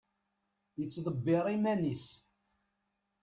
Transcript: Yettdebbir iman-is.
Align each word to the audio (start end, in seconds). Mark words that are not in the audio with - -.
Yettdebbir 0.79 1.45
iman-is. 1.55 2.05